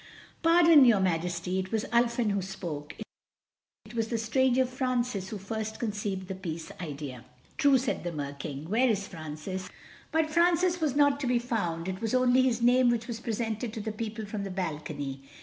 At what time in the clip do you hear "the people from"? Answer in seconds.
13.79-14.43